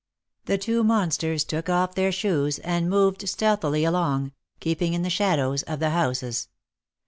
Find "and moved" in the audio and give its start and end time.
2.57-3.29